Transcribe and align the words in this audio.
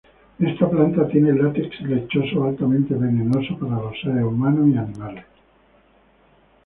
Esta 0.39 0.67
planta 0.67 1.07
tiene 1.09 1.31
látex 1.31 1.79
lechoso 1.81 2.45
altamente 2.45 2.95
venenoso 2.95 3.55
para 3.59 3.75
los 3.81 3.93
seres 4.01 4.23
humanos 4.23 4.67
y 4.69 4.75
animales. 4.75 5.25